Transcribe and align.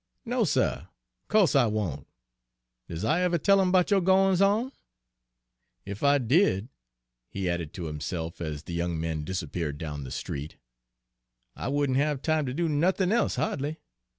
"No, 0.25 0.45
suh, 0.45 0.85
co'se 1.27 1.55
I 1.55 1.67
won't! 1.67 2.07
Does 2.87 3.05
I 3.05 3.21
ever 3.21 3.37
tell 3.37 3.61
'im 3.61 3.71
'bout 3.71 3.91
yo' 3.91 4.01
gwines 4.01 4.41
on? 4.41 4.71
Ef 5.85 6.01
I 6.01 6.17
did," 6.17 6.69
he 7.29 7.47
added 7.47 7.71
to 7.73 7.83
himself, 7.85 8.41
as 8.41 8.63
the 8.63 8.73
young 8.73 8.99
man 8.99 9.23
disappeared 9.23 9.77
down 9.77 10.03
the 10.03 10.09
street, 10.09 10.55
"I 11.55 11.67
wouldn' 11.67 11.97
have 11.97 12.23
time 12.23 12.47
ter 12.47 12.53
do 12.53 12.67
nothin' 12.67 13.13
e'se 13.13 13.35
ha'dly. 13.35 13.77